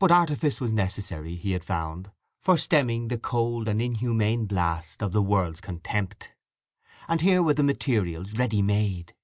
[0.00, 2.10] But artifice was necessary, he had found,
[2.40, 6.32] for stemming the cold and inhumane blast of the world's contempt.
[7.06, 9.14] And here were the materials ready made.